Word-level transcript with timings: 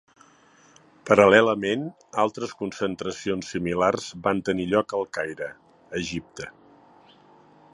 Paral·lelament, 1.09 1.83
altres 2.23 2.55
concentracions 2.61 3.51
similars 3.55 4.09
van 4.29 4.41
tenir 4.49 4.65
lloc 4.73 4.97
al 5.01 5.07
Caire, 5.19 5.51
Egipte. 6.01 6.49